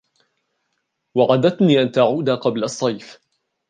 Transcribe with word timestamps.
وعدتني 1.15 1.81
أن 1.81 1.91
تعود 1.91 2.29
قبل 2.29 2.63
الصيف. 2.63 3.19